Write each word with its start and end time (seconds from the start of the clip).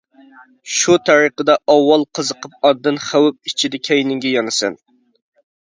شۇ 0.75 0.95
تەرىقىدە 1.09 1.57
ئاۋۋال 1.73 2.05
قىزىقىپ 2.19 2.57
ئاندىن 2.71 2.97
خەۋپ 3.09 3.51
ئىچىدە 3.53 3.81
كەينىڭگە 3.89 4.33
يانىسەن. 4.39 4.83